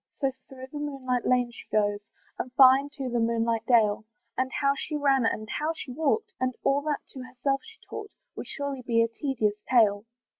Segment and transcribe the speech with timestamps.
[0.19, 1.99] So, through the moonlight lane she goes,
[2.39, 4.03] And far into the moonlight dale;
[4.35, 8.09] And how she ran, and how she walked, And all that to herself she talked,
[8.35, 10.05] Would surely be a tedious tale.